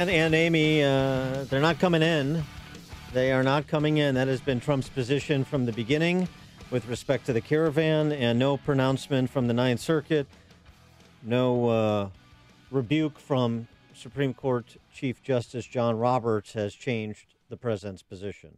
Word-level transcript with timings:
And, 0.00 0.10
Amy, 0.10 0.82
uh, 0.82 1.44
they're 1.44 1.60
not 1.60 1.78
coming 1.78 2.02
in. 2.02 2.42
They 3.12 3.30
are 3.30 3.44
not 3.44 3.68
coming 3.68 3.98
in. 3.98 4.16
That 4.16 4.26
has 4.26 4.40
been 4.40 4.58
Trump's 4.58 4.88
position 4.88 5.44
from 5.44 5.66
the 5.66 5.72
beginning 5.72 6.26
with 6.72 6.88
respect 6.88 7.26
to 7.26 7.32
the 7.32 7.40
caravan, 7.40 8.10
and 8.10 8.36
no 8.36 8.56
pronouncement 8.56 9.30
from 9.30 9.46
the 9.46 9.54
Ninth 9.54 9.78
Circuit, 9.78 10.26
no 11.22 11.68
uh, 11.68 12.08
rebuke 12.72 13.20
from 13.20 13.68
Supreme 13.94 14.34
Court 14.34 14.76
Chief 14.92 15.22
Justice 15.22 15.64
John 15.64 15.96
Roberts 15.96 16.54
has 16.54 16.74
changed 16.74 17.36
the 17.48 17.56
president's 17.56 18.02
position. 18.02 18.56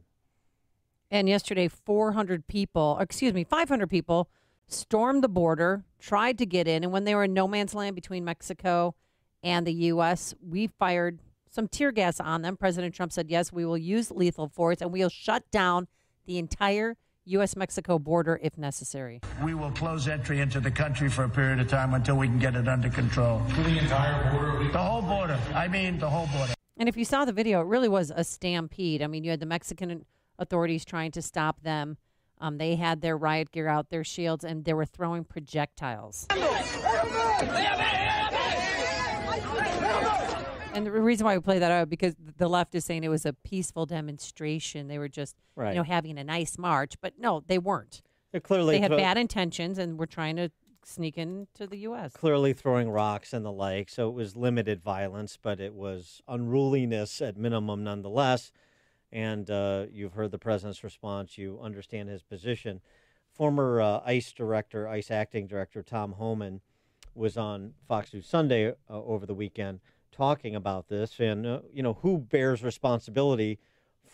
And 1.10 1.28
yesterday, 1.28 1.68
400 1.68 2.46
people, 2.46 2.96
excuse 2.98 3.34
me, 3.34 3.44
500 3.44 3.90
people 3.90 4.30
stormed 4.68 5.22
the 5.22 5.28
border, 5.28 5.84
tried 6.00 6.38
to 6.38 6.46
get 6.46 6.66
in, 6.66 6.82
and 6.82 6.94
when 6.94 7.04
they 7.04 7.14
were 7.14 7.24
in 7.24 7.34
no 7.34 7.46
man's 7.46 7.74
land 7.74 7.94
between 7.94 8.24
Mexico 8.24 8.94
and 9.42 9.66
the 9.66 9.74
U.S., 9.74 10.34
we 10.42 10.66
fired 10.66 11.18
some 11.50 11.68
tear 11.68 11.92
gas 11.92 12.20
on 12.20 12.42
them. 12.42 12.56
President 12.56 12.94
Trump 12.94 13.12
said, 13.12 13.30
yes, 13.30 13.52
we 13.52 13.64
will 13.64 13.78
use 13.78 14.10
lethal 14.10 14.48
force 14.48 14.80
and 14.80 14.92
we'll 14.92 15.08
shut 15.08 15.50
down 15.50 15.88
the 16.26 16.38
entire 16.38 16.96
U.S. 17.26 17.56
Mexico 17.56 17.98
border 17.98 18.38
if 18.42 18.56
necessary. 18.56 19.20
We 19.42 19.54
will 19.54 19.72
close 19.72 20.06
entry 20.06 20.40
into 20.40 20.60
the 20.60 20.70
country 20.70 21.08
for 21.08 21.24
a 21.24 21.28
period 21.28 21.58
of 21.60 21.68
time 21.68 21.94
until 21.94 22.16
we 22.16 22.28
can 22.28 22.38
get 22.38 22.54
it 22.54 22.68
under 22.68 22.88
control. 22.88 23.40
The 23.64 23.78
entire 23.78 24.32
border? 24.32 24.72
The 24.72 24.78
whole 24.78 25.02
border. 25.02 25.38
I 25.54 25.66
mean, 25.66 25.98
the 25.98 26.08
whole 26.08 26.28
border. 26.28 26.54
And 26.76 26.88
if 26.88 26.96
you 26.96 27.04
saw 27.04 27.24
the 27.24 27.32
video, 27.32 27.60
it 27.62 27.66
really 27.66 27.88
was 27.88 28.12
a 28.14 28.22
stampede. 28.22 29.02
I 29.02 29.06
mean, 29.06 29.24
you 29.24 29.30
had 29.30 29.40
the 29.40 29.46
Mexican 29.46 30.04
authorities 30.38 30.84
trying 30.84 31.10
to 31.12 31.22
stop 31.22 31.62
them. 31.62 31.96
Um, 32.38 32.58
they 32.58 32.76
had 32.76 33.00
their 33.00 33.16
riot 33.16 33.50
gear 33.50 33.66
out, 33.66 33.88
their 33.88 34.04
shields, 34.04 34.44
and 34.44 34.64
they 34.64 34.74
were 34.74 34.84
throwing 34.84 35.24
projectiles. 35.24 36.26
And 40.76 40.86
the 40.86 40.92
reason 40.92 41.24
why 41.24 41.34
we 41.36 41.40
play 41.40 41.58
that 41.58 41.72
out 41.72 41.88
because 41.88 42.14
the 42.36 42.48
left 42.48 42.74
is 42.74 42.84
saying 42.84 43.02
it 43.02 43.08
was 43.08 43.24
a 43.24 43.32
peaceful 43.32 43.86
demonstration. 43.86 44.88
They 44.88 44.98
were 44.98 45.08
just, 45.08 45.34
Right. 45.54 45.70
you 45.70 45.76
know, 45.76 45.84
having 45.84 46.18
a 46.18 46.24
nice 46.24 46.58
march, 46.58 47.00
but 47.00 47.14
no, 47.18 47.42
they 47.46 47.58
weren't. 47.58 48.02
They're 48.30 48.40
clearly 48.42 48.74
They 48.76 48.82
had 48.82 48.90
bad 48.90 49.16
intentions 49.16 49.78
and 49.78 49.98
were 49.98 50.06
trying 50.06 50.36
to 50.36 50.50
sneak 50.84 51.16
into 51.16 51.66
the 51.66 51.78
U.S. 51.78 52.12
clearly 52.12 52.52
throwing 52.52 52.90
rocks 52.90 53.32
and 53.32 53.44
the 53.44 53.50
like. 53.50 53.88
So 53.88 54.08
it 54.08 54.12
was 54.12 54.36
limited 54.36 54.82
violence, 54.82 55.38
but 55.40 55.60
it 55.60 55.74
was 55.74 56.20
unruliness 56.28 57.22
at 57.22 57.36
minimum 57.38 57.82
nonetheless. 57.82 58.52
And 59.10 59.50
uh, 59.50 59.86
you've 59.90 60.12
heard 60.12 60.30
the 60.30 60.38
president's 60.38 60.84
response. 60.84 61.38
You 61.38 61.58
understand 61.62 62.10
his 62.10 62.22
position. 62.22 62.82
Former 63.32 63.80
uh, 63.80 64.00
ICE 64.04 64.30
director, 64.32 64.86
ICE 64.88 65.10
acting 65.10 65.46
director 65.46 65.82
Tom 65.82 66.12
Homan 66.12 66.60
was 67.14 67.38
on 67.38 67.72
Fox 67.88 68.12
News 68.12 68.26
Sunday 68.26 68.68
uh, 68.68 68.74
over 68.90 69.24
the 69.24 69.34
weekend 69.34 69.80
talking 70.16 70.54
about 70.54 70.88
this 70.88 71.18
and, 71.20 71.46
uh, 71.46 71.60
you 71.72 71.82
know, 71.82 71.94
who 72.02 72.18
bears 72.18 72.62
responsibility 72.62 73.58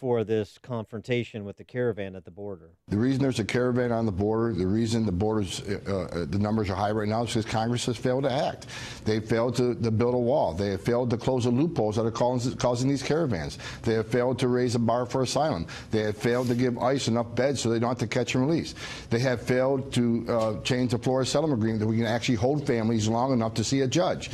for 0.02 0.24
this 0.24 0.58
confrontation 0.58 1.44
with 1.44 1.56
the 1.56 1.62
caravan 1.62 2.16
at 2.16 2.24
the 2.24 2.30
border. 2.32 2.70
The 2.88 2.96
reason 2.96 3.22
there's 3.22 3.38
a 3.38 3.44
caravan 3.44 3.92
on 3.92 4.04
the 4.04 4.10
border, 4.10 4.52
the 4.52 4.66
reason 4.66 5.06
the 5.06 5.12
borders, 5.12 5.60
uh, 5.60 6.08
uh, 6.12 6.24
the 6.28 6.40
numbers 6.40 6.68
are 6.70 6.74
high 6.74 6.90
right 6.90 7.06
now 7.06 7.22
is 7.22 7.28
because 7.28 7.44
Congress 7.44 7.86
has 7.86 7.96
failed 7.96 8.24
to 8.24 8.32
act. 8.32 8.66
They 9.04 9.20
failed 9.20 9.54
to, 9.58 9.76
to 9.76 9.90
build 9.92 10.16
a 10.16 10.18
wall. 10.18 10.54
They 10.54 10.70
have 10.70 10.82
failed 10.82 11.10
to 11.10 11.16
close 11.16 11.44
the 11.44 11.50
loopholes 11.50 11.94
that 11.94 12.04
are 12.04 12.10
causing, 12.10 12.56
causing 12.56 12.88
these 12.88 13.02
caravans. 13.04 13.58
They 13.82 13.94
have 13.94 14.08
failed 14.08 14.40
to 14.40 14.48
raise 14.48 14.74
a 14.74 14.80
bar 14.80 15.06
for 15.06 15.22
asylum. 15.22 15.68
They 15.92 16.00
have 16.00 16.16
failed 16.16 16.48
to 16.48 16.56
give 16.56 16.78
ICE 16.78 17.06
enough 17.06 17.32
beds 17.36 17.60
so 17.60 17.70
they 17.70 17.78
don't 17.78 17.90
have 17.90 17.98
to 17.98 18.08
catch 18.08 18.34
and 18.34 18.44
release. 18.44 18.74
They 19.08 19.20
have 19.20 19.40
failed 19.40 19.92
to 19.92 20.26
uh, 20.28 20.60
change 20.62 20.90
the 20.90 20.98
Flores 20.98 21.28
settlement 21.28 21.60
agreement 21.60 21.78
that 21.78 21.86
we 21.86 21.98
can 21.98 22.06
actually 22.06 22.34
hold 22.34 22.66
families 22.66 23.06
long 23.06 23.32
enough 23.32 23.54
to 23.54 23.62
see 23.62 23.82
a 23.82 23.86
judge. 23.86 24.30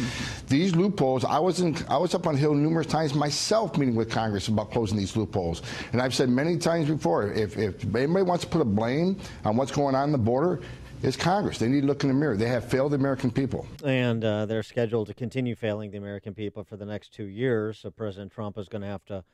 These 0.47 0.75
loopholes, 0.75 1.27
I 1.27 1.38
was 1.38 1.60
in, 1.60 1.77
I 1.91 1.98
was 1.98 2.14
up 2.14 2.27
on 2.27 2.38
Hill 2.38 2.55
numerous 2.55 2.86
times 2.86 3.12
myself 3.12 3.77
meeting 3.77 3.97
with 3.97 4.08
Congress 4.10 4.48
about 4.48 4.70
closing 4.70 4.97
these 4.97 5.14
loopholes. 5.14 5.58
And 5.92 6.01
I've 6.01 6.14
said 6.14 6.28
many 6.28 6.56
times 6.56 6.89
before, 6.89 7.33
if, 7.33 7.56
if 7.59 7.83
anybody 7.95 8.23
wants 8.23 8.45
to 8.45 8.51
put 8.51 8.61
a 8.61 8.64
blame 8.64 9.19
on 9.45 9.56
what's 9.56 9.73
going 9.73 9.95
on 9.95 10.05
in 10.05 10.12
the 10.12 10.19
border, 10.19 10.61
it's 11.03 11.16
Congress. 11.16 11.59
They 11.59 11.69
need 11.69 11.82
to 11.82 11.87
look 11.87 12.03
in 12.03 12.09
the 12.09 12.15
mirror. 12.15 12.37
They 12.37 12.49
have 12.49 12.65
failed 12.65 12.93
the 12.93 12.97
American 12.97 13.31
people. 13.31 13.66
And 13.84 14.25
uh, 14.25 14.47
they're 14.47 14.65
scheduled 14.65 15.06
to 15.06 15.15
continue 15.15 15.55
failing 15.55 15.91
the 15.91 15.99
American 15.99 16.34
people 16.34 16.65
for 16.65 16.77
the 16.77 16.87
next 16.87 17.12
two 17.12 17.27
years. 17.27 17.78
So 17.78 17.91
President 17.91 18.32
Trump 18.32 18.59
is 18.59 18.69
going 18.69 18.82
to 18.82 18.88
have 18.88 19.05
to 19.06 19.25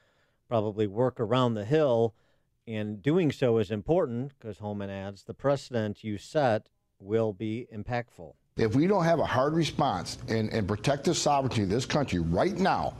probably 0.46 0.86
work 0.86 1.18
around 1.18 1.54
the 1.54 1.64
hill. 1.64 2.14
And 2.66 3.02
doing 3.02 3.32
so 3.32 3.58
is 3.58 3.70
important 3.70 4.32
because 4.38 4.58
Homan 4.58 4.90
adds 4.90 5.24
the 5.24 5.34
precedent 5.34 6.04
you 6.04 6.18
set 6.18 6.68
will 6.98 7.32
be 7.32 7.66
impactful. 7.74 8.34
If 8.56 8.74
we 8.74 8.86
don't 8.86 9.04
have 9.04 9.18
a 9.18 9.26
hard 9.26 9.54
response 9.54 10.18
and, 10.28 10.50
and 10.52 10.68
protect 10.68 11.04
the 11.04 11.14
sovereignty 11.14 11.62
of 11.62 11.68
this 11.68 11.86
country 11.86 12.20
right 12.20 12.56
now, 12.56 12.94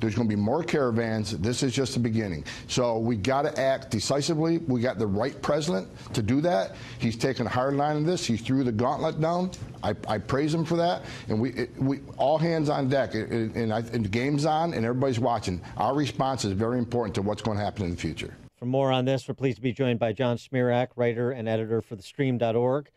there's 0.00 0.14
going 0.14 0.28
to 0.28 0.34
be 0.34 0.40
more 0.40 0.62
caravans. 0.62 1.36
This 1.38 1.62
is 1.62 1.72
just 1.72 1.94
the 1.94 2.00
beginning. 2.00 2.44
So 2.68 2.98
we 2.98 3.16
got 3.16 3.42
to 3.42 3.60
act 3.60 3.90
decisively. 3.90 4.58
We 4.58 4.80
got 4.80 4.98
the 4.98 5.06
right 5.06 5.40
president 5.42 5.88
to 6.14 6.22
do 6.22 6.40
that. 6.40 6.74
He's 6.98 7.16
taken 7.16 7.46
a 7.46 7.50
hard 7.50 7.74
line 7.74 7.96
on 7.96 8.04
this. 8.04 8.24
He 8.24 8.36
threw 8.36 8.64
the 8.64 8.72
gauntlet 8.72 9.20
down. 9.20 9.50
I, 9.82 9.94
I 10.08 10.18
praise 10.18 10.52
him 10.52 10.64
for 10.64 10.76
that. 10.76 11.02
And 11.28 11.40
we, 11.40 11.50
it, 11.50 11.70
we 11.78 12.00
all 12.16 12.38
hands 12.38 12.68
on 12.68 12.88
deck. 12.88 13.14
And, 13.14 13.72
I, 13.72 13.78
and 13.78 14.04
the 14.04 14.08
game's 14.08 14.46
on, 14.46 14.74
and 14.74 14.84
everybody's 14.84 15.20
watching. 15.20 15.60
Our 15.76 15.94
response 15.94 16.44
is 16.44 16.52
very 16.52 16.78
important 16.78 17.14
to 17.16 17.22
what's 17.22 17.42
going 17.42 17.58
to 17.58 17.64
happen 17.64 17.84
in 17.84 17.90
the 17.90 17.96
future. 17.96 18.34
For 18.56 18.66
more 18.66 18.92
on 18.92 19.06
this, 19.06 19.26
we're 19.26 19.34
pleased 19.34 19.56
to 19.56 19.62
be 19.62 19.72
joined 19.72 19.98
by 19.98 20.12
John 20.12 20.36
Zmirak, 20.36 20.88
writer 20.96 21.30
and 21.30 21.48
editor 21.48 21.80
for 21.80 21.96
TheStream.org, 21.96 22.90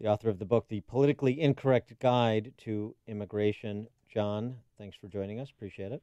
the 0.00 0.08
author 0.08 0.30
of 0.30 0.38
the 0.38 0.46
book, 0.46 0.68
The 0.68 0.80
Politically 0.80 1.38
Incorrect 1.40 1.98
Guide 2.00 2.52
to 2.58 2.94
Immigration. 3.06 3.88
John, 4.08 4.56
thanks 4.78 4.96
for 4.96 5.08
joining 5.08 5.40
us. 5.40 5.50
Appreciate 5.50 5.92
it. 5.92 6.02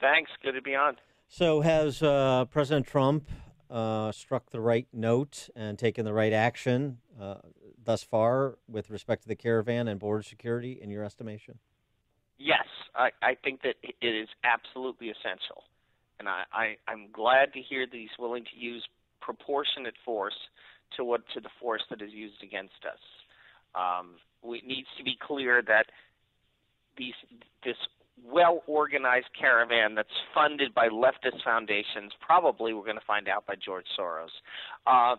Thanks. 0.00 0.30
Good 0.42 0.52
to 0.52 0.62
be 0.62 0.74
on. 0.74 0.96
So, 1.28 1.60
has 1.60 2.02
uh, 2.02 2.46
President 2.46 2.86
Trump 2.86 3.28
uh, 3.70 4.12
struck 4.12 4.50
the 4.50 4.60
right 4.60 4.86
note 4.92 5.48
and 5.54 5.78
taken 5.78 6.04
the 6.04 6.12
right 6.12 6.32
action 6.32 6.98
uh, 7.20 7.36
thus 7.82 8.02
far 8.02 8.58
with 8.68 8.90
respect 8.90 9.22
to 9.22 9.28
the 9.28 9.36
caravan 9.36 9.88
and 9.88 10.00
border 10.00 10.22
security, 10.22 10.78
in 10.80 10.90
your 10.90 11.04
estimation? 11.04 11.58
Yes, 12.38 12.66
I, 12.94 13.10
I 13.22 13.36
think 13.42 13.62
that 13.62 13.74
it 13.82 14.06
is 14.06 14.28
absolutely 14.44 15.10
essential. 15.10 15.64
And 16.18 16.28
I, 16.28 16.44
I, 16.52 16.76
I'm 16.86 17.08
glad 17.12 17.52
to 17.52 17.60
hear 17.60 17.86
that 17.86 17.94
he's 17.94 18.16
willing 18.18 18.44
to 18.44 18.58
use 18.58 18.86
proportionate 19.20 19.94
force 20.04 20.36
to 20.96 21.04
what 21.04 21.22
to 21.34 21.40
the 21.40 21.50
force 21.60 21.82
that 21.90 22.00
is 22.00 22.12
used 22.12 22.42
against 22.42 22.84
us. 22.86 22.98
Um, 23.74 24.14
it 24.44 24.66
needs 24.66 24.88
to 24.96 25.04
be 25.04 25.16
clear 25.20 25.62
that 25.66 25.86
these 26.96 27.14
this 27.64 27.76
well 28.26 28.62
organized 28.66 29.28
caravan 29.38 29.94
that's 29.94 30.08
funded 30.34 30.74
by 30.74 30.88
leftist 30.88 31.42
foundations, 31.44 32.12
probably 32.20 32.72
we're 32.72 32.84
going 32.84 32.98
to 32.98 33.06
find 33.06 33.28
out 33.28 33.46
by 33.46 33.54
George 33.54 33.86
Soros, 33.98 34.28
uh, 34.86 35.16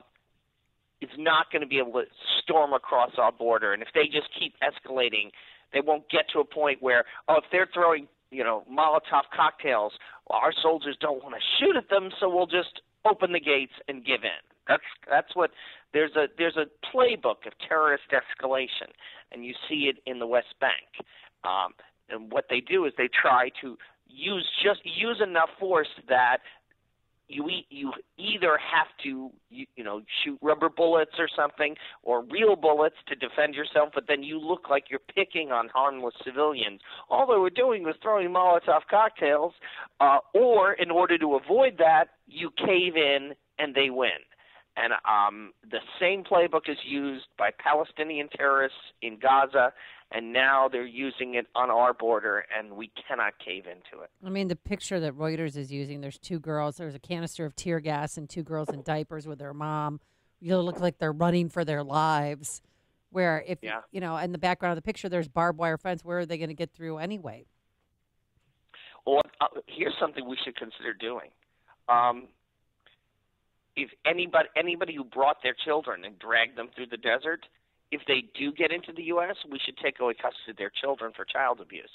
is 1.01 1.09
not 1.17 1.51
going 1.51 1.61
to 1.61 1.67
be 1.67 1.77
able 1.77 1.93
to 1.93 2.03
storm 2.41 2.73
across 2.73 3.11
our 3.17 3.31
border. 3.31 3.73
And 3.73 3.81
if 3.81 3.89
they 3.93 4.05
just 4.05 4.29
keep 4.37 4.53
escalating, 4.61 5.31
they 5.73 5.81
won't 5.81 6.09
get 6.09 6.25
to 6.33 6.39
a 6.39 6.45
point 6.45 6.81
where, 6.81 7.05
oh, 7.27 7.37
if 7.37 7.45
they're 7.51 7.69
throwing, 7.73 8.07
you 8.31 8.43
know, 8.43 8.63
Molotov 8.71 9.23
cocktails, 9.35 9.93
well, 10.29 10.39
our 10.41 10.53
soldiers 10.61 10.97
don't 10.99 11.23
want 11.23 11.35
to 11.35 11.41
shoot 11.59 11.75
at 11.75 11.89
them, 11.89 12.09
so 12.19 12.29
we'll 12.29 12.47
just 12.47 12.81
open 13.09 13.31
the 13.31 13.39
gates 13.39 13.73
and 13.87 14.05
give 14.05 14.23
in. 14.23 14.43
That's 14.67 14.83
that's 15.09 15.35
what 15.35 15.49
there's 15.93 16.15
a 16.15 16.27
there's 16.37 16.57
a 16.57 16.65
playbook 16.95 17.47
of 17.47 17.53
terrorist 17.67 18.03
escalation, 18.13 18.93
and 19.31 19.43
you 19.43 19.53
see 19.67 19.89
it 19.89 19.97
in 20.05 20.19
the 20.19 20.27
West 20.27 20.53
Bank. 20.61 21.07
Um, 21.43 21.73
and 22.11 22.31
what 22.31 22.45
they 22.49 22.59
do 22.61 22.85
is 22.85 22.93
they 22.97 23.09
try 23.09 23.49
to 23.61 23.77
use 24.07 24.47
just 24.63 24.81
use 24.83 25.21
enough 25.21 25.49
force 25.59 25.87
that 26.07 26.39
you 27.29 27.47
you 27.69 27.93
either 28.17 28.57
have 28.57 28.87
to 29.03 29.29
you, 29.49 29.65
you 29.75 29.83
know 29.83 30.01
shoot 30.23 30.37
rubber 30.41 30.69
bullets 30.69 31.11
or 31.19 31.29
something 31.33 31.75
or 32.03 32.23
real 32.25 32.55
bullets 32.55 32.95
to 33.07 33.15
defend 33.15 33.53
yourself 33.53 33.89
but 33.93 34.05
then 34.07 34.23
you 34.23 34.39
look 34.39 34.69
like 34.69 34.85
you're 34.89 34.99
picking 35.15 35.51
on 35.51 35.69
harmless 35.69 36.15
civilians. 36.25 36.81
All 37.09 37.27
they 37.27 37.37
were 37.37 37.51
doing 37.51 37.83
was 37.83 37.95
throwing 38.01 38.29
molotov 38.29 38.81
cocktails 38.89 39.53
uh, 39.99 40.17
or 40.33 40.73
in 40.73 40.89
order 40.89 41.17
to 41.19 41.35
avoid 41.35 41.77
that 41.77 42.05
you 42.27 42.49
cave 42.57 42.95
in 42.95 43.33
and 43.59 43.75
they 43.75 43.89
win. 43.89 44.09
And 44.75 44.93
um, 45.07 45.51
the 45.69 45.79
same 45.99 46.23
playbook 46.23 46.69
is 46.69 46.77
used 46.85 47.25
by 47.37 47.49
Palestinian 47.57 48.29
terrorists 48.29 48.77
in 49.01 49.19
Gaza, 49.19 49.73
and 50.11 50.33
now 50.33 50.67
they're 50.67 50.85
using 50.85 51.35
it 51.35 51.47
on 51.55 51.69
our 51.69 51.93
border, 51.93 52.45
and 52.57 52.71
we 52.71 52.91
cannot 53.07 53.33
cave 53.43 53.65
into 53.67 54.03
it. 54.03 54.09
I 54.25 54.29
mean, 54.29 54.47
the 54.47 54.55
picture 54.55 54.99
that 54.99 55.13
Reuters 55.17 55.55
is 55.55 55.71
using, 55.71 56.01
there's 56.01 56.17
two 56.17 56.39
girls, 56.39 56.77
there's 56.77 56.95
a 56.95 56.99
canister 56.99 57.45
of 57.45 57.55
tear 57.55 57.79
gas, 57.79 58.17
and 58.17 58.29
two 58.29 58.43
girls 58.43 58.69
in 58.69 58.81
diapers 58.81 59.27
with 59.27 59.39
their 59.39 59.53
mom. 59.53 59.99
You 60.39 60.57
look 60.57 60.79
like 60.79 60.97
they're 60.97 61.11
running 61.11 61.49
for 61.49 61.63
their 61.65 61.83
lives. 61.83 62.61
Where, 63.11 63.43
if, 63.47 63.59
Yeah. 63.63 63.81
you 63.91 64.01
know, 64.01 64.17
in 64.17 64.31
the 64.31 64.37
background 64.37 64.73
of 64.73 64.75
the 64.77 64.83
picture, 64.85 65.09
there's 65.09 65.27
barbed 65.27 65.57
wire 65.57 65.77
fence. 65.77 66.03
Where 66.05 66.19
are 66.19 66.25
they 66.25 66.37
going 66.37 66.49
to 66.49 66.55
get 66.55 66.71
through 66.71 66.99
anyway? 66.99 67.45
Well, 69.05 69.21
uh, 69.41 69.47
here's 69.67 69.95
something 69.99 70.27
we 70.27 70.37
should 70.43 70.55
consider 70.55 70.93
doing. 70.93 71.29
Um, 71.87 72.27
if 73.75 73.89
anybody 74.05 74.49
anybody 74.55 74.93
who 74.93 75.03
brought 75.03 75.37
their 75.41 75.55
children 75.65 76.05
and 76.05 76.19
dragged 76.19 76.55
them 76.57 76.69
through 76.75 76.87
the 76.87 76.97
desert, 76.97 77.45
if 77.91 78.01
they 78.07 78.23
do 78.37 78.51
get 78.51 78.71
into 78.71 78.93
the 78.93 79.03
U.S., 79.03 79.35
we 79.49 79.59
should 79.63 79.77
take 79.77 79.99
away 79.99 80.13
custody 80.13 80.51
of 80.51 80.57
their 80.57 80.71
children 80.81 81.11
for 81.15 81.25
child 81.25 81.59
abuse. 81.61 81.89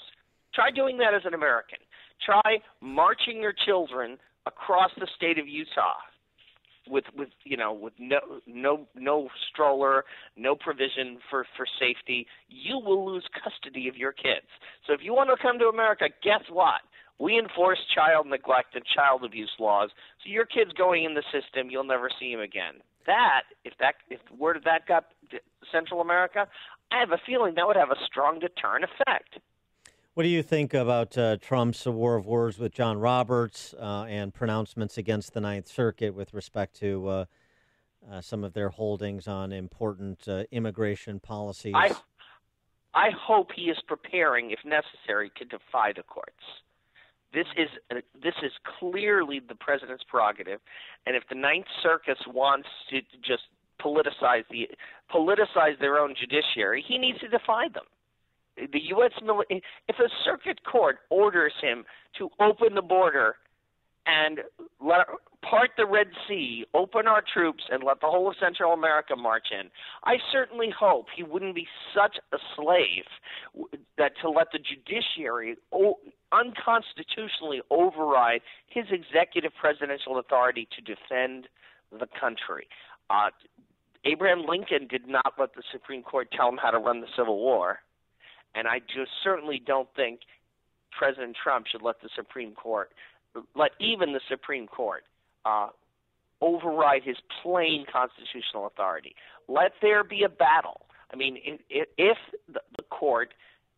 Try 0.53 0.71
doing 0.71 0.97
that 0.99 1.13
as 1.13 1.23
an 1.25 1.33
American. 1.33 1.79
Try 2.25 2.59
marching 2.81 3.41
your 3.41 3.53
children 3.65 4.17
across 4.45 4.91
the 4.97 5.07
state 5.15 5.37
of 5.39 5.47
Utah 5.47 5.99
with 6.87 7.05
with 7.17 7.29
you 7.43 7.57
know 7.57 7.73
with 7.73 7.93
no 7.99 8.19
no 8.45 8.87
no 8.95 9.29
stroller, 9.51 10.05
no 10.37 10.55
provision 10.55 11.17
for 11.29 11.45
for 11.57 11.65
safety, 11.79 12.27
you 12.47 12.77
will 12.77 13.05
lose 13.05 13.23
custody 13.43 13.87
of 13.87 13.95
your 13.95 14.11
kids. 14.11 14.47
So 14.85 14.93
if 14.93 14.99
you 15.01 15.13
want 15.13 15.29
to 15.29 15.41
come 15.41 15.59
to 15.59 15.65
America, 15.65 16.05
guess 16.23 16.41
what? 16.49 16.81
We 17.19 17.39
enforce 17.39 17.79
child 17.93 18.27
neglect 18.27 18.75
and 18.75 18.83
child 18.95 19.23
abuse 19.23 19.51
laws. 19.59 19.89
So 20.23 20.29
your 20.29 20.45
kid's 20.45 20.73
going 20.73 21.05
in 21.05 21.13
the 21.13 21.23
system, 21.31 21.69
you'll 21.69 21.85
never 21.85 22.09
see 22.19 22.31
him 22.31 22.41
again. 22.41 22.75
That 23.05 23.43
if 23.63 23.73
that 23.79 23.95
if 24.09 24.19
word 24.37 24.57
of 24.57 24.63
that 24.63 24.87
got 24.87 25.05
to 25.31 25.39
Central 25.71 26.01
America, 26.01 26.47
I 26.91 26.99
have 26.99 27.11
a 27.11 27.19
feeling 27.25 27.55
that 27.55 27.67
would 27.67 27.75
have 27.75 27.91
a 27.91 28.05
strong 28.05 28.39
deterrent 28.39 28.85
effect. 28.85 29.39
What 30.13 30.23
do 30.23 30.29
you 30.29 30.43
think 30.43 30.73
about 30.73 31.17
uh, 31.17 31.35
Trump's 31.37 31.85
war 31.85 32.15
of 32.15 32.25
words 32.25 32.57
with 32.57 32.71
John 32.71 32.99
Roberts 32.99 33.75
uh, 33.77 34.05
and 34.07 34.33
pronouncements 34.33 34.97
against 34.97 35.33
the 35.33 35.41
Ninth 35.41 35.67
Circuit 35.67 36.15
with 36.15 36.33
respect 36.33 36.77
to 36.79 37.07
uh, 37.07 37.25
uh 38.09 38.21
some 38.21 38.43
of 38.43 38.53
their 38.53 38.69
holdings 38.69 39.27
on 39.27 39.51
important 39.51 40.25
uh, 40.27 40.45
immigration 40.51 41.19
policies? 41.19 41.73
I, 41.75 41.93
I 42.93 43.09
hope 43.09 43.51
he 43.53 43.63
is 43.63 43.77
preparing, 43.87 44.51
if 44.51 44.59
necessary, 44.63 45.31
to 45.35 45.43
defy 45.43 45.91
the 45.93 46.03
courts. 46.03 46.31
This 47.35 47.45
is 47.57 47.69
uh, 47.91 48.01
this 48.23 48.33
is 48.41 48.51
clearly 48.79 49.41
the 49.47 49.55
president's 49.55 50.03
prerogative, 50.07 50.59
and 51.05 51.15
if 51.15 51.23
the 51.29 51.35
Ninth 51.35 51.67
Circus 51.83 52.17
wants 52.25 52.67
to 52.89 53.01
just 53.21 53.43
politicize 53.79 54.45
the 54.49 54.69
politicize 55.13 55.77
their 55.79 55.99
own 55.99 56.15
judiciary, 56.19 56.83
he 56.87 56.97
needs 56.97 57.19
to 57.19 57.27
defy 57.27 57.67
them 57.73 57.83
the 58.57 58.79
U.S. 58.89 59.11
military, 59.23 59.61
if 59.87 59.97
a 59.99 60.09
circuit 60.23 60.59
court 60.63 60.99
orders 61.09 61.53
him 61.61 61.83
to 62.17 62.29
open 62.39 62.75
the 62.75 62.81
border 62.81 63.35
and 64.05 64.39
let 64.79 64.99
part 65.49 65.71
the 65.77 65.85
Red 65.85 66.07
Sea, 66.27 66.65
open 66.73 67.07
our 67.07 67.21
troops, 67.21 67.63
and 67.69 67.83
let 67.83 68.01
the 68.01 68.07
whole 68.07 68.29
of 68.29 68.35
Central 68.39 68.73
America 68.73 69.15
march 69.15 69.47
in, 69.51 69.69
I 70.03 70.15
certainly 70.31 70.69
hope 70.77 71.07
he 71.15 71.23
wouldn't 71.23 71.55
be 71.55 71.67
such 71.93 72.17
a 72.33 72.37
slave 72.55 73.05
that 73.97 74.13
to 74.21 74.29
let 74.29 74.47
the 74.51 74.59
judiciary 74.59 75.55
unconstitutionally 76.31 77.61
override 77.69 78.41
his 78.67 78.85
executive 78.91 79.51
presidential 79.59 80.19
authority 80.19 80.67
to 80.75 80.81
defend 80.81 81.47
the 81.91 82.07
country. 82.19 82.67
Uh, 83.09 83.29
Abraham 84.03 84.45
Lincoln 84.47 84.87
did 84.87 85.07
not 85.07 85.33
let 85.39 85.55
the 85.55 85.63
Supreme 85.71 86.03
Court 86.03 86.29
tell 86.35 86.49
him 86.49 86.59
how 86.61 86.71
to 86.71 86.77
run 86.77 87.01
the 87.01 87.07
Civil 87.17 87.37
War. 87.37 87.79
And 88.53 88.67
I 88.67 88.79
just 88.79 89.11
certainly 89.23 89.61
don't 89.65 89.89
think 89.95 90.21
President 90.97 91.35
Trump 91.41 91.67
should 91.67 91.81
let 91.81 92.01
the 92.01 92.09
Supreme 92.15 92.53
Court, 92.53 92.91
let 93.55 93.71
even 93.79 94.13
the 94.13 94.21
Supreme 94.29 94.67
Court, 94.67 95.03
uh, 95.45 95.67
override 96.41 97.03
his 97.03 97.17
plain 97.41 97.85
constitutional 97.91 98.67
authority. 98.67 99.15
Let 99.47 99.73
there 99.81 100.03
be 100.03 100.23
a 100.23 100.29
battle. 100.29 100.81
I 101.13 101.15
mean, 101.15 101.37
if, 101.69 101.87
if 101.97 102.17
the, 102.51 102.61
court 102.89 103.33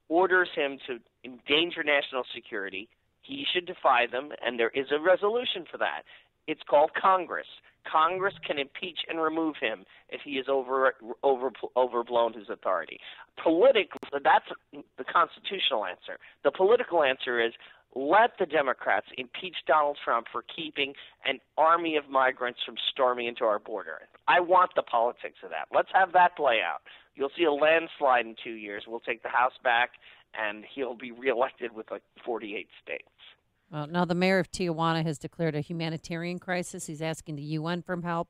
orders 0.09 0.49
him 0.55 0.77
to 0.87 0.99
endanger 1.23 1.83
national 1.83 2.23
security, 2.33 2.87
he 3.21 3.45
should 3.51 3.65
defy 3.65 4.07
them, 4.09 4.31
and 4.45 4.59
there 4.59 4.69
is 4.69 4.87
a 4.91 4.99
resolution 4.99 5.65
for 5.69 5.77
that. 5.77 6.03
It's 6.47 6.61
called 6.69 6.91
Congress. 6.99 7.47
Congress 7.89 8.33
can 8.45 8.57
impeach 8.57 8.99
and 9.09 9.21
remove 9.21 9.55
him 9.59 9.85
if 10.09 10.21
he 10.23 10.37
has 10.37 10.45
over, 10.49 10.93
over, 11.23 11.51
overblown 11.75 12.33
his 12.33 12.49
authority. 12.49 12.99
Politically, 13.41 13.99
that's 14.23 14.45
the 14.71 15.03
constitutional 15.03 15.85
answer. 15.85 16.19
The 16.43 16.51
political 16.51 17.03
answer 17.03 17.43
is 17.43 17.53
let 17.97 18.37
the 18.37 18.45
Democrats 18.45 19.07
impeach 19.17 19.55
Donald 19.65 19.97
Trump 20.03 20.27
for 20.31 20.43
keeping 20.43 20.93
an 21.25 21.39
army 21.57 21.95
of 21.95 22.07
migrants 22.09 22.59
from 22.63 22.75
storming 22.91 23.25
into 23.25 23.43
our 23.43 23.57
border. 23.57 24.01
I 24.27 24.39
want 24.39 24.71
the 24.75 24.83
politics 24.83 25.39
of 25.43 25.49
that. 25.49 25.67
Let's 25.73 25.89
have 25.93 26.13
that 26.13 26.37
play 26.37 26.59
out. 26.63 26.81
You'll 27.15 27.31
see 27.35 27.45
a 27.45 27.51
landslide 27.51 28.27
in 28.27 28.35
two 28.43 28.51
years. 28.51 28.83
We'll 28.87 28.99
take 28.99 29.23
the 29.23 29.29
House 29.29 29.53
back, 29.63 29.91
and 30.39 30.63
he'll 30.75 30.95
be 30.95 31.11
reelected 31.11 31.73
with 31.73 31.89
like 31.89 32.03
48 32.23 32.67
states. 32.83 33.03
Well, 33.71 33.87
now 33.87 34.05
the 34.05 34.15
mayor 34.15 34.37
of 34.37 34.51
Tijuana 34.51 35.03
has 35.03 35.17
declared 35.17 35.55
a 35.55 35.61
humanitarian 35.61 36.37
crisis. 36.37 36.85
He's 36.85 37.01
asking 37.01 37.35
the 37.35 37.43
UN 37.43 37.81
for 37.81 37.99
help. 38.01 38.29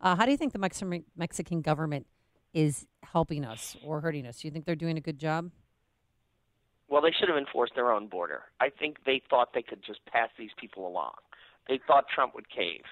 Uh, 0.00 0.14
how 0.14 0.26
do 0.26 0.30
you 0.30 0.36
think 0.36 0.52
the 0.52 0.60
Mex- 0.60 0.82
Mexican 1.16 1.60
government 1.60 2.06
is 2.54 2.86
helping 3.02 3.44
us 3.44 3.76
or 3.84 4.00
hurting 4.00 4.26
us? 4.26 4.40
Do 4.40 4.48
you 4.48 4.52
think 4.52 4.64
they're 4.64 4.76
doing 4.76 4.96
a 4.96 5.00
good 5.00 5.18
job? 5.18 5.50
Well, 6.88 7.02
they 7.02 7.12
should 7.18 7.28
have 7.28 7.38
enforced 7.38 7.74
their 7.74 7.92
own 7.92 8.06
border. 8.08 8.42
I 8.60 8.70
think 8.70 8.98
they 9.04 9.20
thought 9.28 9.50
they 9.52 9.62
could 9.62 9.82
just 9.86 10.04
pass 10.06 10.30
these 10.38 10.50
people 10.58 10.86
along. 10.86 11.12
They 11.68 11.78
thought 11.86 12.06
Trump 12.14 12.34
would 12.34 12.48
cave, 12.48 12.82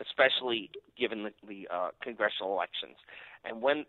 especially 0.00 0.70
given 0.98 1.24
the, 1.24 1.30
the 1.46 1.68
uh, 1.74 1.88
congressional 2.02 2.52
elections. 2.52 2.96
And 3.44 3.62
when 3.62 3.86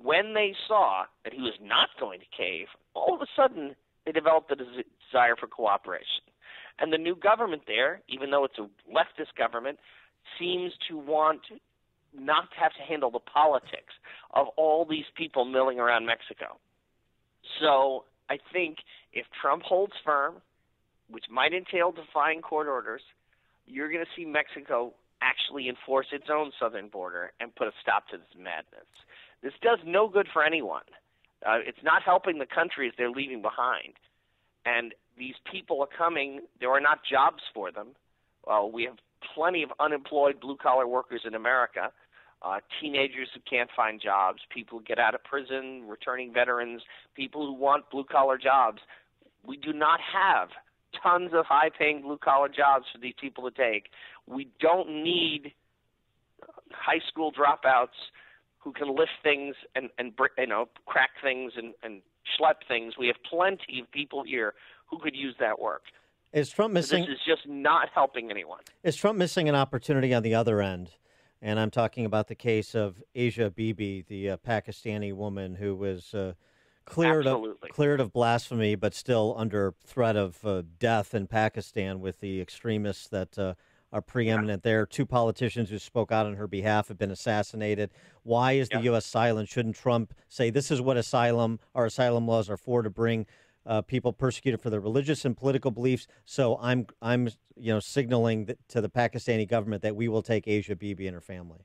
when 0.00 0.32
they 0.32 0.54
saw 0.66 1.04
that 1.24 1.32
he 1.32 1.42
was 1.42 1.52
not 1.60 1.90
going 2.00 2.20
to 2.20 2.26
cave, 2.36 2.66
all 2.94 3.14
of 3.14 3.20
a 3.20 3.26
sudden 3.36 3.76
they 4.04 4.12
developed 4.12 4.50
a 4.50 4.56
desire 4.56 5.36
for 5.38 5.46
cooperation. 5.46 6.24
And 6.78 6.92
the 6.92 6.98
new 6.98 7.14
government 7.14 7.62
there, 7.66 8.00
even 8.08 8.30
though 8.30 8.44
it's 8.44 8.58
a 8.58 8.68
leftist 8.90 9.36
government, 9.36 9.78
seems 10.38 10.72
to 10.88 10.96
want 10.96 11.40
not 12.18 12.50
to 12.50 12.56
have 12.58 12.72
to 12.72 12.82
handle 12.82 13.10
the 13.10 13.18
politics 13.18 13.94
of 14.32 14.46
all 14.56 14.86
these 14.88 15.04
people 15.14 15.44
milling 15.44 15.78
around 15.78 16.06
Mexico. 16.06 16.58
So 17.60 18.04
I 18.30 18.38
think 18.52 18.78
if 19.12 19.26
Trump 19.40 19.62
holds 19.62 19.94
firm, 20.04 20.36
which 21.10 21.24
might 21.30 21.52
entail 21.52 21.92
defying 21.92 22.42
court 22.42 22.68
orders, 22.68 23.02
you're 23.66 23.90
going 23.90 24.04
to 24.04 24.10
see 24.16 24.24
Mexico 24.24 24.92
actually 25.20 25.68
enforce 25.68 26.06
its 26.12 26.26
own 26.30 26.52
southern 26.58 26.88
border 26.88 27.32
and 27.40 27.54
put 27.54 27.68
a 27.68 27.72
stop 27.82 28.08
to 28.08 28.16
this 28.18 28.36
madness. 28.38 28.86
This 29.42 29.52
does 29.62 29.78
no 29.84 30.08
good 30.08 30.28
for 30.32 30.44
anyone. 30.44 30.82
Uh, 31.46 31.58
it's 31.64 31.82
not 31.82 32.02
helping 32.02 32.38
the 32.38 32.46
countries 32.46 32.92
they're 32.96 33.10
leaving 33.10 33.42
behind. 33.42 33.94
And 34.64 34.94
these 35.16 35.34
people 35.50 35.80
are 35.80 35.88
coming. 35.96 36.40
There 36.60 36.70
are 36.70 36.80
not 36.80 37.00
jobs 37.08 37.42
for 37.54 37.70
them. 37.70 37.88
Uh, 38.46 38.66
we 38.66 38.84
have 38.84 38.96
plenty 39.34 39.62
of 39.62 39.70
unemployed 39.80 40.40
blue 40.40 40.56
collar 40.56 40.86
workers 40.86 41.22
in 41.24 41.34
America. 41.34 41.92
Uh, 42.40 42.60
teenagers 42.80 43.28
who 43.34 43.40
can't 43.50 43.68
find 43.74 44.00
jobs, 44.00 44.38
people 44.48 44.78
who 44.78 44.84
get 44.84 44.98
out 44.98 45.12
of 45.12 45.24
prison, 45.24 45.82
returning 45.88 46.32
veterans, 46.32 46.82
people 47.16 47.44
who 47.44 47.52
want 47.52 47.90
blue 47.90 48.04
collar 48.04 48.38
jobs. 48.38 48.78
We 49.44 49.56
do 49.56 49.72
not 49.72 49.98
have 50.00 50.50
tons 51.02 51.32
of 51.34 51.46
high 51.46 51.70
paying 51.76 52.02
blue 52.02 52.18
collar 52.18 52.48
jobs 52.48 52.86
for 52.92 52.98
these 52.98 53.14
people 53.20 53.50
to 53.50 53.56
take. 53.56 53.90
We 54.26 54.48
don't 54.60 55.02
need 55.02 55.52
high 56.70 57.00
school 57.08 57.32
dropouts 57.32 57.98
who 58.58 58.72
can 58.72 58.94
lift 58.94 59.12
things 59.22 59.56
and, 59.74 59.90
and 59.98 60.12
you 60.36 60.46
know, 60.46 60.68
crack 60.86 61.10
things 61.22 61.52
and, 61.56 61.74
and 61.82 62.02
schlep 62.38 62.66
things. 62.66 62.94
We 62.98 63.06
have 63.06 63.16
plenty 63.28 63.80
of 63.80 63.90
people 63.90 64.22
here 64.24 64.54
who 64.86 64.98
could 64.98 65.16
use 65.16 65.34
that 65.40 65.58
work. 65.58 65.82
Is 66.32 66.50
Trump 66.50 66.74
missing? 66.74 67.02
This 67.02 67.14
is 67.14 67.20
just 67.26 67.48
not 67.48 67.88
helping 67.94 68.30
anyone. 68.30 68.60
Is 68.82 68.96
Trump 68.96 69.18
missing 69.18 69.48
an 69.48 69.54
opportunity 69.54 70.12
on 70.12 70.22
the 70.22 70.34
other 70.34 70.60
end? 70.60 70.90
And 71.40 71.60
I'm 71.60 71.70
talking 71.70 72.04
about 72.04 72.26
the 72.26 72.34
case 72.34 72.74
of 72.74 73.02
Asia 73.14 73.50
Bibi, 73.50 74.04
the 74.08 74.30
uh, 74.30 74.36
Pakistani 74.38 75.14
woman 75.14 75.54
who 75.54 75.76
was 75.76 76.12
uh, 76.12 76.32
cleared 76.84 77.26
of 77.26 77.44
cleared 77.70 78.00
of 78.00 78.12
blasphemy, 78.12 78.74
but 78.74 78.94
still 78.94 79.34
under 79.36 79.74
threat 79.84 80.16
of 80.16 80.44
uh, 80.44 80.62
death 80.78 81.14
in 81.14 81.26
Pakistan 81.26 82.00
with 82.00 82.18
the 82.20 82.40
extremists 82.40 83.08
that 83.08 83.38
uh, 83.38 83.54
are 83.92 84.02
preeminent 84.02 84.62
yeah. 84.64 84.70
there. 84.70 84.86
Two 84.86 85.06
politicians 85.06 85.70
who 85.70 85.78
spoke 85.78 86.10
out 86.10 86.26
on 86.26 86.34
her 86.34 86.48
behalf 86.48 86.88
have 86.88 86.98
been 86.98 87.10
assassinated. 87.10 87.90
Why 88.22 88.52
is 88.52 88.68
the 88.68 88.80
U.S. 88.80 89.06
silent? 89.06 89.48
Shouldn't 89.48 89.76
Trump 89.76 90.14
say 90.28 90.50
this 90.50 90.70
is 90.70 90.80
what 90.80 90.96
asylum 90.96 91.60
our 91.74 91.86
asylum 91.86 92.26
laws 92.26 92.50
are 92.50 92.56
for 92.56 92.82
to 92.82 92.90
bring 92.90 93.26
uh, 93.68 93.82
people 93.82 94.12
persecuted 94.12 94.60
for 94.60 94.70
their 94.70 94.80
religious 94.80 95.24
and 95.24 95.36
political 95.36 95.70
beliefs. 95.70 96.08
So 96.24 96.58
I'm 96.60 96.86
I'm 97.00 97.28
you 97.56 97.72
know 97.72 97.80
signaling 97.80 98.50
to 98.68 98.80
the 98.80 98.88
Pakistani 98.88 99.48
government 99.48 99.82
that 99.82 99.94
we 99.94 100.08
will 100.08 100.22
take 100.22 100.48
Asia 100.48 100.74
Bibi 100.74 101.06
and 101.06 101.14
her 101.14 101.20
family. 101.20 101.60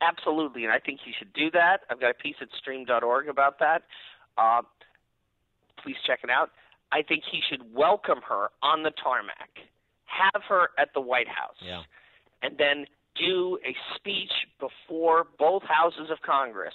Absolutely, 0.00 0.64
and 0.64 0.72
I 0.72 0.78
think 0.78 1.00
he 1.04 1.12
should 1.16 1.32
do 1.32 1.50
that. 1.52 1.80
I've 1.90 2.00
got 2.00 2.10
a 2.10 2.14
piece 2.14 2.36
at 2.40 2.48
stream.org 2.56 3.28
about 3.28 3.58
that. 3.58 3.82
Uh, 4.36 4.62
please 5.82 5.96
check 6.06 6.20
it 6.24 6.30
out. 6.30 6.50
I 6.90 7.02
think 7.02 7.24
he 7.30 7.40
should 7.48 7.74
welcome 7.74 8.20
her 8.28 8.48
on 8.62 8.82
the 8.82 8.90
tarmac, 8.90 9.50
have 10.06 10.42
her 10.48 10.70
at 10.78 10.94
the 10.94 11.00
White 11.00 11.28
House, 11.28 11.56
yeah. 11.60 11.82
and 12.42 12.56
then 12.56 12.86
do 13.20 13.58
a 13.66 13.74
speech 13.96 14.30
before 14.60 15.26
both 15.38 15.64
houses 15.64 16.10
of 16.10 16.18
Congress, 16.22 16.74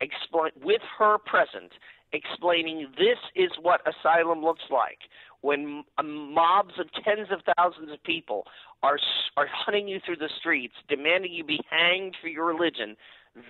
explain 0.00 0.50
with 0.62 0.82
her 0.98 1.18
present, 1.18 1.72
explaining 2.12 2.88
this 2.96 3.18
is 3.34 3.50
what 3.60 3.80
asylum 3.86 4.42
looks 4.42 4.64
like 4.70 4.98
when 5.40 5.84
mobs 6.02 6.74
of 6.80 6.86
tens 7.04 7.28
of 7.30 7.40
thousands 7.56 7.92
of 7.92 8.02
people 8.02 8.44
are 8.82 8.98
are 9.36 9.46
hunting 9.52 9.86
you 9.86 10.00
through 10.04 10.16
the 10.16 10.30
streets 10.40 10.74
demanding 10.88 11.32
you 11.32 11.44
be 11.44 11.60
hanged 11.70 12.16
for 12.20 12.28
your 12.28 12.46
religion 12.46 12.96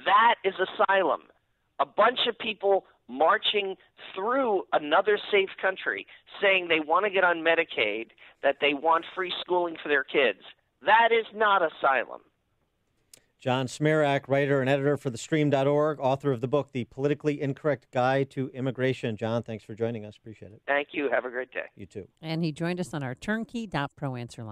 that 0.05 0.35
is 0.45 0.55
asylum 0.59 1.23
a 1.78 1.87
bunch 1.87 2.19
of 2.28 2.38
people 2.38 2.85
marching 3.09 3.76
through 4.14 4.62
another 4.73 5.19
safe 5.31 5.49
country 5.61 6.07
saying 6.43 6.69
they 6.69 6.81
want 6.81 7.07
to 7.07 7.11
get 7.11 7.25
on 7.25 7.38
Medicaid, 7.38 8.09
that 8.43 8.57
they 8.61 8.75
want 8.75 9.05
free 9.14 9.33
schooling 9.40 9.76
for 9.83 9.88
their 9.88 10.05
kids. 10.05 10.40
That 10.85 11.09
is 11.12 11.26
not 11.35 11.62
asylum. 11.62 12.21
John 13.40 13.66
Zmirak, 13.66 14.26
writer 14.26 14.61
and 14.61 14.68
editor 14.68 14.97
for 14.97 15.11
thestream.org, 15.11 16.00
author 16.00 16.33
of 16.33 16.40
the 16.40 16.49
book 16.49 16.73
The 16.73 16.85
Politically 16.87 17.40
Incorrect 17.40 17.87
Guide 17.92 18.30
to 18.30 18.49
Immigration. 18.52 19.16
John, 19.16 19.45
thanks 19.45 19.62
for 19.62 19.75
joining 19.75 20.04
us. 20.04 20.16
Appreciate 20.16 20.50
it. 20.50 20.61
Thank 20.66 20.88
you. 20.90 21.09
Have 21.09 21.25
a 21.25 21.30
great 21.30 21.52
day. 21.52 21.66
You 21.76 21.87
too. 21.87 22.09
And 22.21 22.42
he 22.42 22.50
joined 22.50 22.80
us 22.80 22.92
on 22.92 23.04
our 23.04 23.14
turnkey.pro 23.14 24.16
answer 24.16 24.42
line. 24.42 24.47